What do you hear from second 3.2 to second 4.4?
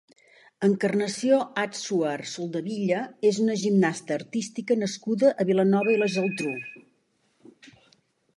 és una gimnasta